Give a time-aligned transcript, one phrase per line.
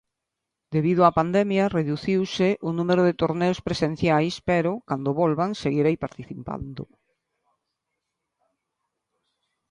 [0.75, 6.83] Debido á pandemia, reduciuse o número de torneos presenciais pero, cando volvan, seguirei participando.